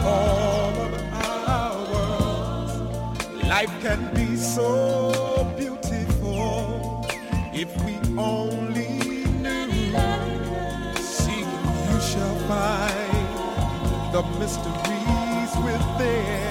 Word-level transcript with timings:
all 0.00 0.74
of 0.86 0.92
ours. 1.12 2.72
Life 3.48 3.74
can 3.82 4.14
be 4.14 4.36
so 4.36 5.52
beautiful 5.58 7.06
if 7.52 7.70
we 7.84 7.94
only 8.18 8.98
knew. 9.42 9.94
See, 10.96 11.40
you 11.40 12.00
shall 12.10 12.36
find 12.48 13.28
the 14.12 14.22
mysteries 14.38 15.52
within. 15.64 16.43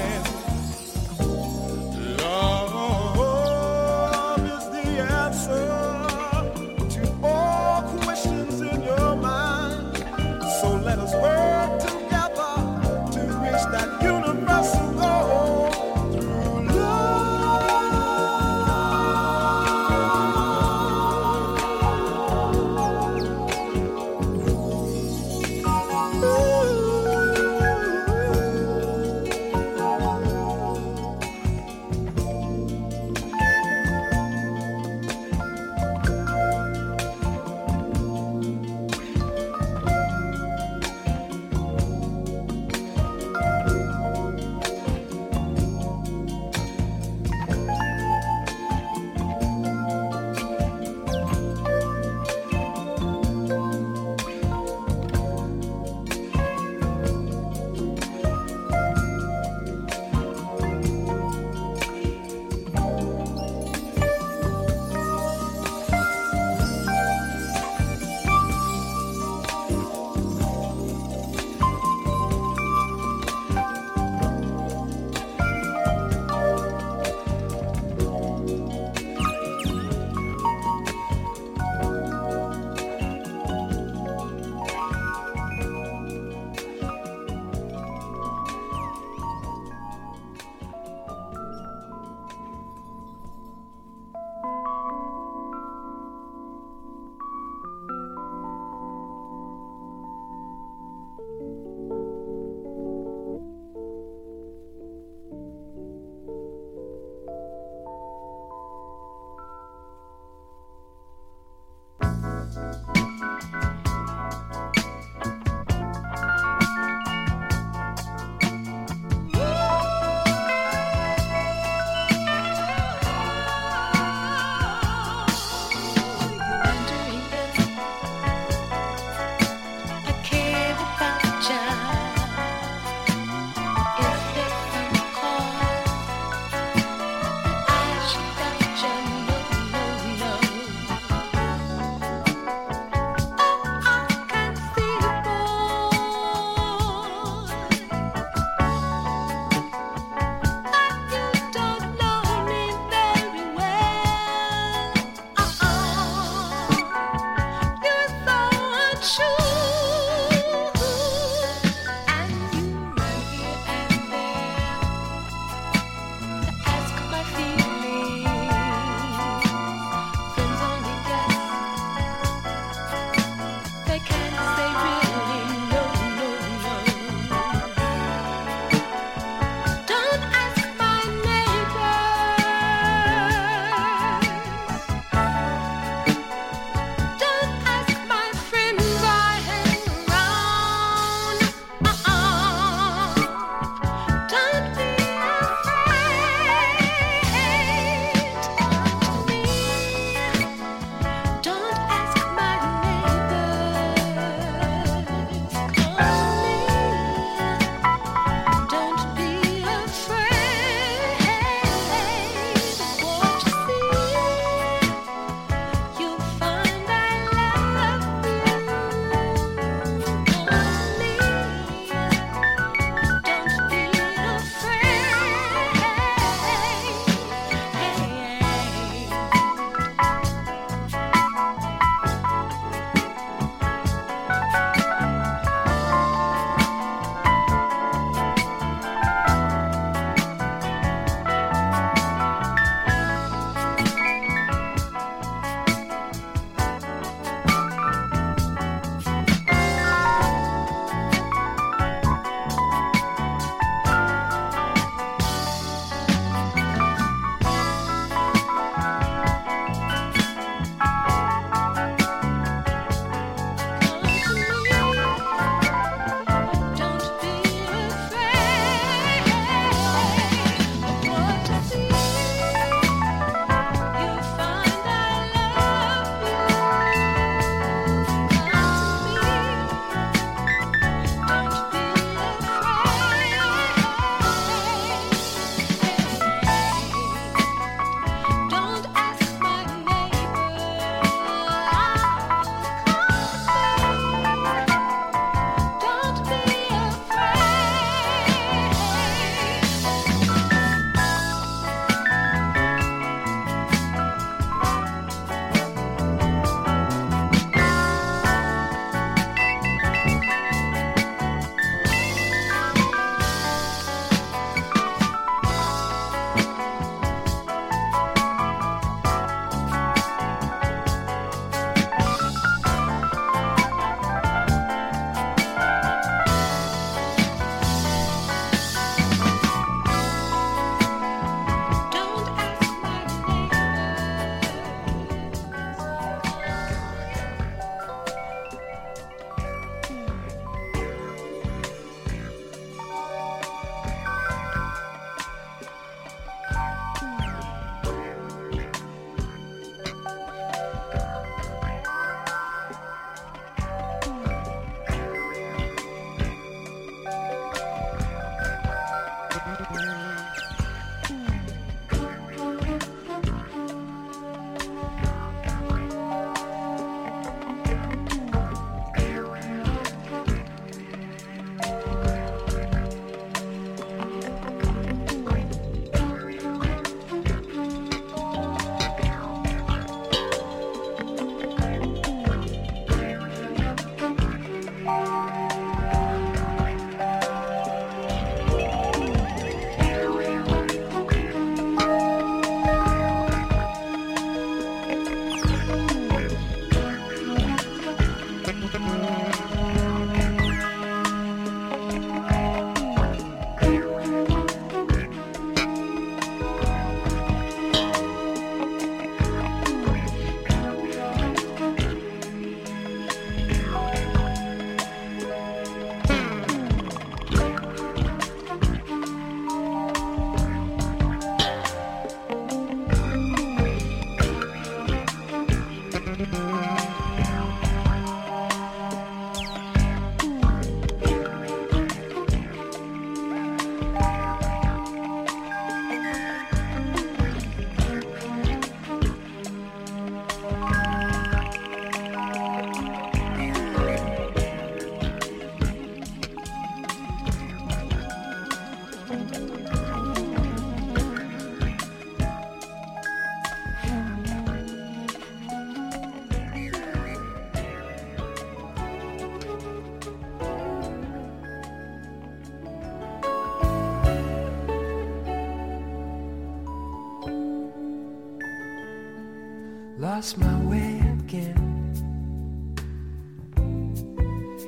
Lost 470.16 470.38
my 470.38 470.60
way 470.66 471.02
again. 471.18 471.58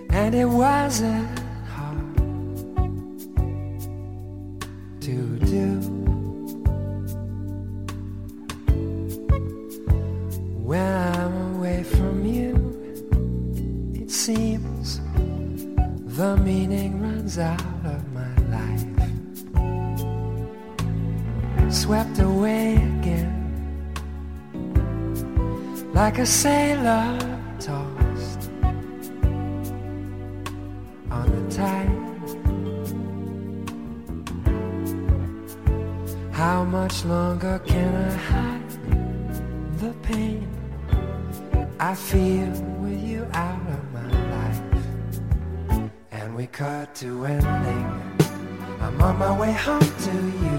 And 0.10 0.34
it 0.34 0.46
wasn't 0.46 1.40
hard 1.70 2.18
to 5.02 5.16
do. 5.54 5.68
When 10.70 10.92
I'm 11.14 11.36
away 11.56 11.84
from 11.84 12.26
you, 12.26 12.56
it 13.94 14.10
seems 14.10 15.00
the 16.18 16.38
meaning 16.38 17.04
runs 17.04 17.38
out 17.38 17.86
of 17.94 18.02
my 18.20 18.36
life. 18.58 18.84
Swept 21.72 22.18
away 22.18 22.78
again 22.98 23.35
like 25.96 26.18
a 26.18 26.26
sailor 26.26 27.18
tossed 27.58 28.52
on 31.10 31.26
the 31.32 31.56
tide. 31.56 31.90
How 36.34 36.66
much 36.66 37.06
longer 37.06 37.60
can 37.66 37.96
I 37.96 38.12
hide 38.30 38.70
the 39.80 39.94
pain 40.04 40.46
I 41.80 41.96
feel 41.96 42.52
with 42.82 43.02
you 43.02 43.26
out 43.32 43.62
of 43.76 43.84
my 43.94 44.10
life? 44.36 44.62
And 46.12 46.36
we 46.36 46.48
cut 46.48 46.94
to 46.96 47.26
ending. 47.26 47.88
I'm 48.82 49.02
on 49.02 49.18
my 49.18 49.40
way 49.40 49.54
home 49.54 49.80
to 50.08 50.16
you. 50.44 50.58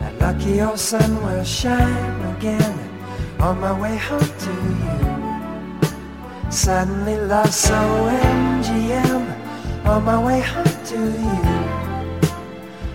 That 0.00 0.18
lucky 0.18 0.60
old 0.62 0.80
sun 0.80 1.14
will 1.24 1.44
shine 1.44 2.36
again 2.36 2.83
on 3.40 3.60
my 3.60 3.72
way 3.80 3.96
home 3.96 4.30
to 4.44 4.52
you. 4.82 4.98
Suddenly 6.50 7.16
love 7.16 7.52
so 7.52 7.74
MGM 7.74 9.24
on 9.86 10.04
my 10.04 10.18
way 10.24 10.40
home 10.40 10.84
to 10.92 10.98
you. 10.98 11.44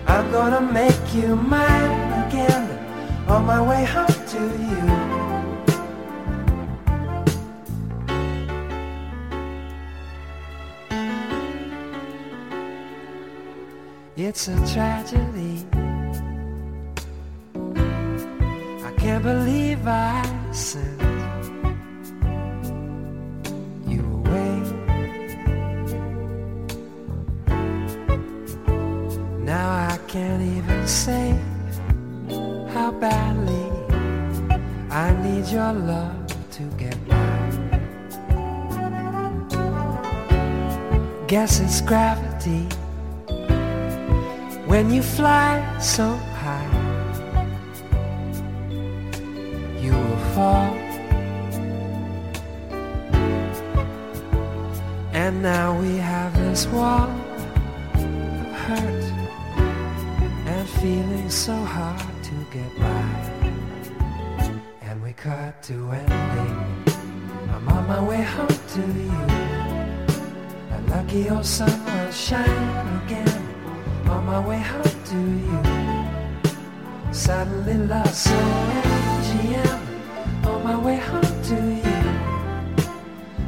I'm 0.06 0.30
gonna 0.32 0.60
make 0.60 1.14
you 1.14 1.36
mine 1.36 2.12
again 2.24 2.66
on 3.28 3.44
my 3.46 3.60
way 3.60 3.84
home 3.84 4.06
to 4.34 4.40
you. 4.68 4.84
It's 14.16 14.48
a 14.48 14.56
tragedy. 14.72 15.79
Can't 19.10 19.24
believe 19.24 19.88
I 19.88 20.22
sent 20.52 21.02
you 23.92 24.02
away. 24.20 24.54
Now 29.52 29.68
I 29.90 29.98
can't 30.06 30.42
even 30.56 30.86
say 30.86 31.36
how 32.72 32.92
badly 32.92 33.66
I 34.90 35.06
need 35.24 35.46
your 35.48 35.72
love 35.72 36.26
to 36.56 36.62
get 36.82 36.96
by. 37.08 37.16
Guess 41.26 41.58
it's 41.58 41.80
gravity 41.80 42.64
when 44.70 44.92
you 44.92 45.02
fly 45.02 45.52
so 45.80 46.16
fall. 50.40 50.72
And 55.22 55.34
now 55.42 55.68
we 55.82 55.92
have 56.12 56.32
this 56.44 56.62
wall 56.74 57.10
of 58.44 58.50
hurt 58.66 59.04
and 60.52 60.64
feeling 60.80 61.28
so 61.46 61.56
hard 61.76 62.14
to 62.28 62.34
get 62.56 62.70
by. 62.84 63.10
And 64.86 64.96
we 65.04 65.12
cut 65.12 65.62
to 65.68 65.74
ending. 66.00 66.56
I'm 67.52 67.66
on 67.76 67.82
my 67.92 68.02
way 68.10 68.22
home 68.34 68.60
to 68.76 68.84
you. 69.06 69.20
A 70.76 70.78
lucky 70.92 71.22
old 71.34 71.48
sun 71.56 71.76
will 71.86 72.12
shine 72.28 72.86
again 73.00 73.40
on 74.12 74.20
my 74.32 74.40
way 74.48 74.60
home 74.72 74.98
to 75.12 75.20
you. 75.48 75.60
Suddenly 77.12 77.76
lost 77.92 78.24
so 78.28 78.38
MGM 78.86 79.89
my 80.70 80.78
way 80.78 80.96
home 80.98 81.42
to 81.50 81.56
you. 81.82 81.98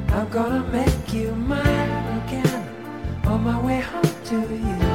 I'm 0.08 0.28
gonna 0.28 0.64
make 0.72 1.12
you 1.12 1.30
mine 1.36 1.92
again 2.18 2.64
on 3.26 3.44
my 3.44 3.58
way 3.64 3.80
home 3.80 4.14
to 4.30 4.38
you. 4.66 4.91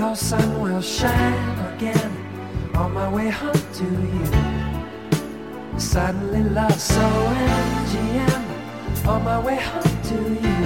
Old 0.00 0.18
sun 0.18 0.60
will 0.60 0.80
shine 0.80 1.58
again. 1.72 2.10
On 2.74 2.92
my 2.92 3.08
way 3.08 3.28
home 3.30 3.62
to 3.78 3.84
you, 3.84 4.26
suddenly 5.78 6.42
love 6.42 6.78
so 6.80 7.00
MGM. 7.00 8.44
On 9.06 9.24
my 9.24 9.38
way 9.40 9.56
home 9.56 9.96
to 10.10 10.18
you, 10.44 10.60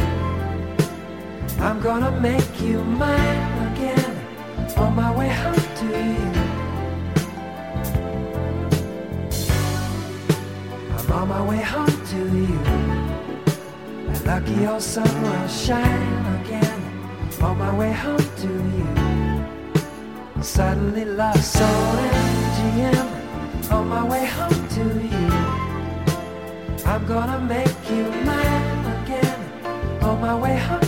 I'm 1.60 1.80
gonna 1.80 2.10
make 2.20 2.60
you 2.60 2.82
mine 2.82 3.72
again. 3.72 4.12
On 4.76 4.94
my 4.94 5.10
way 5.16 5.28
home 5.28 5.66
to 5.80 5.86
you. 6.08 6.32
I'm 10.96 11.12
on 11.12 11.28
my 11.28 11.42
way 11.50 11.62
home 11.72 11.96
to 12.12 12.20
you. 12.38 12.58
That 14.06 14.26
lucky 14.26 14.66
old 14.66 14.82
sun 14.82 15.10
will 15.22 15.48
shine 15.48 16.40
again 16.40 16.82
on 17.42 17.58
my 17.58 17.74
way 17.76 17.92
home 17.92 18.18
to 18.36 18.48
you. 18.48 19.01
Suddenly 20.42 21.04
lost 21.04 21.52
so 21.52 21.64
MGM 21.64 23.70
on 23.70 23.88
my 23.88 24.02
way 24.02 24.26
home 24.26 24.68
to 24.70 24.82
you. 24.82 25.30
I'm 26.84 27.06
gonna 27.06 27.40
make 27.40 27.68
you 27.88 28.10
mine 28.26 29.04
again 29.04 29.40
on 30.02 30.20
my 30.20 30.36
way 30.36 30.58
home 30.58 30.81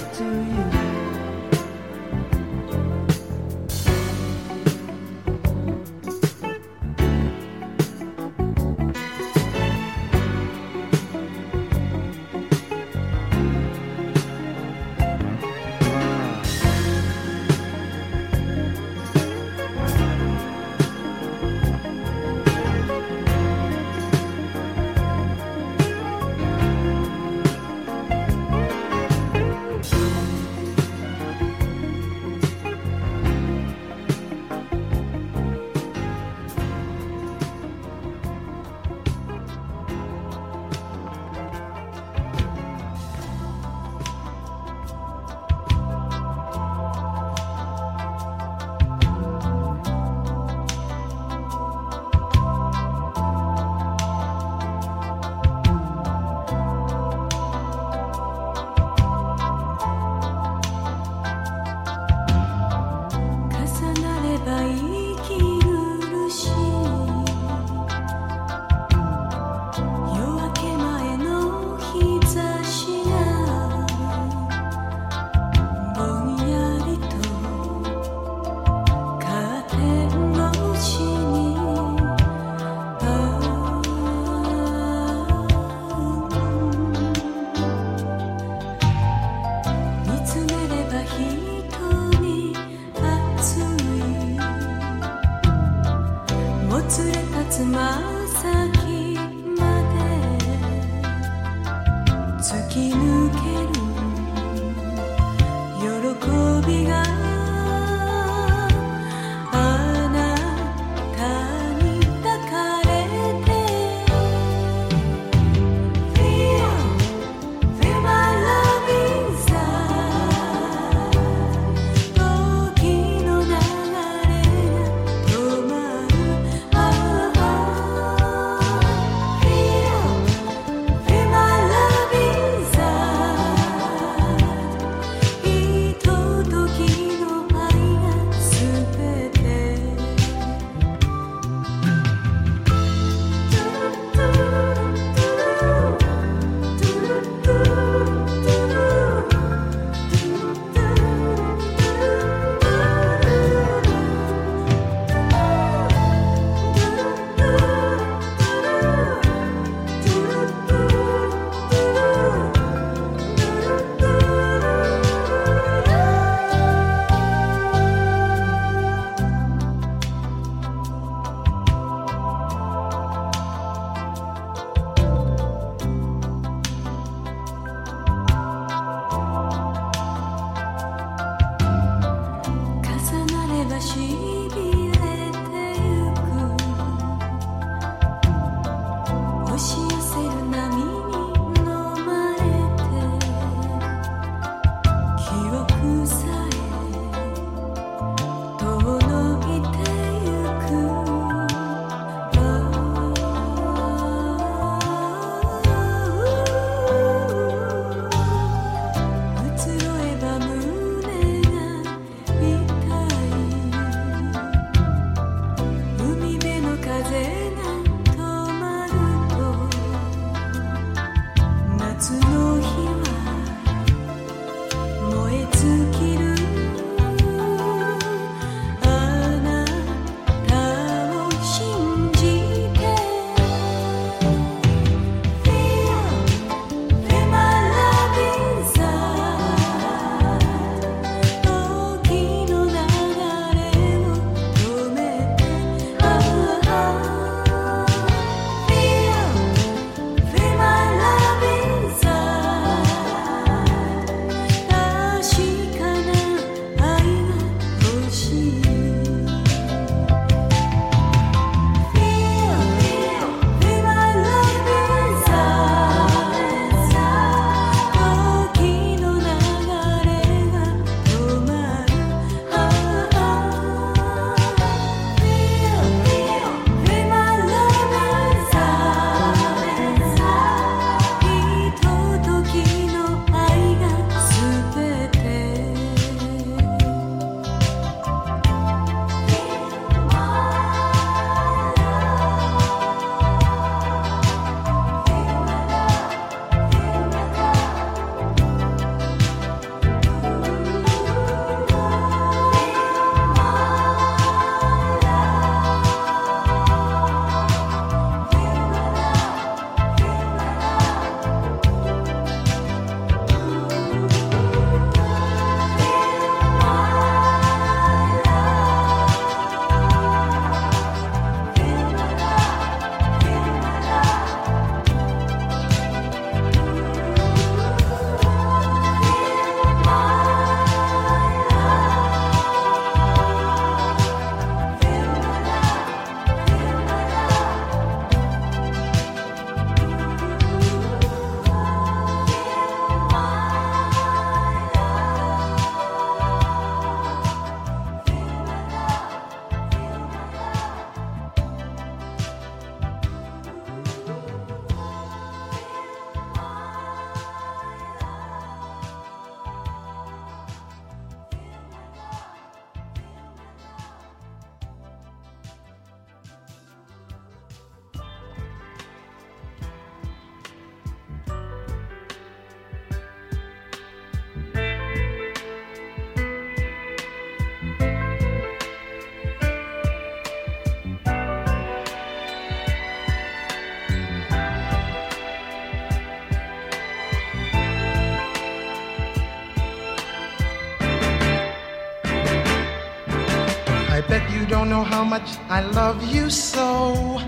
don't 394.64 394.78
know 394.78 394.82
how 394.82 395.04
much 395.04 395.36
I 395.50 395.60
love 395.60 396.02
you 396.10 396.30
so. 396.30 397.20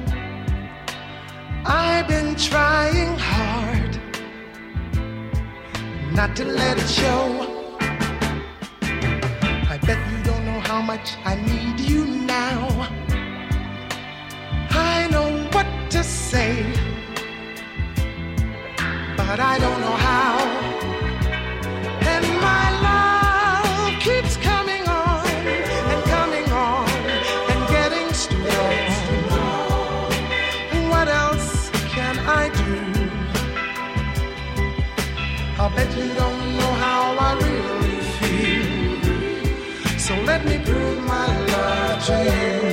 I've 1.67 2.09
been 2.09 2.35
trying 2.35 3.15
hard 3.19 3.93
not 6.15 6.35
to 6.37 6.47
let 6.47 6.79
it 6.79 6.89
show. 6.89 7.27
I 9.73 9.79
bet 9.87 9.99
you 10.11 10.19
don't 10.25 10.47
know 10.47 10.61
how 10.61 10.81
much 10.81 11.17
I 11.27 11.35
need 11.35 11.79
you 11.79 12.07
now. 12.07 12.89
I 14.71 15.07
know 15.11 15.29
what 15.53 15.67
to 15.91 16.03
say, 16.03 16.65
but 19.15 19.39
I 19.41 19.59
don't 19.59 19.81
know 19.83 19.97
how. 20.09 20.36
Me 40.47 40.59
prove 40.65 41.03
my 41.05 41.27
love 41.47 42.05
to 42.07 42.25
you. 42.25 42.66